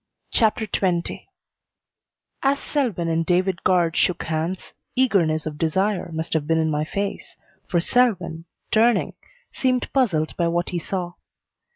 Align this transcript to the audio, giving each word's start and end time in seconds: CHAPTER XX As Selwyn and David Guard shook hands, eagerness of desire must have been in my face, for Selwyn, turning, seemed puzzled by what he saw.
CHAPTER 0.31 0.65
XX 0.65 1.27
As 2.41 2.59
Selwyn 2.59 3.07
and 3.07 3.23
David 3.23 3.61
Guard 3.63 3.95
shook 3.95 4.23
hands, 4.23 4.73
eagerness 4.95 5.45
of 5.45 5.59
desire 5.59 6.11
must 6.11 6.33
have 6.33 6.47
been 6.47 6.57
in 6.57 6.71
my 6.71 6.83
face, 6.85 7.35
for 7.67 7.79
Selwyn, 7.79 8.45
turning, 8.71 9.13
seemed 9.53 9.93
puzzled 9.93 10.35
by 10.37 10.47
what 10.47 10.69
he 10.69 10.79
saw. 10.79 11.13